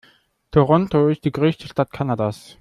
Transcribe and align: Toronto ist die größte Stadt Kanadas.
Toronto 0.49 1.09
ist 1.09 1.25
die 1.25 1.31
größte 1.31 1.67
Stadt 1.67 1.91
Kanadas. 1.93 2.49